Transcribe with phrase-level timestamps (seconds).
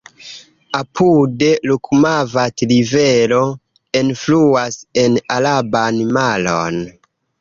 [0.81, 3.41] Apude, Rukmavati-Rivero
[4.03, 6.81] enfluas en Araban Maron.